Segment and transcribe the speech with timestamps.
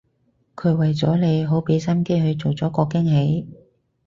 [0.55, 3.47] 佢為咗你好畀心機去做咗個驚喜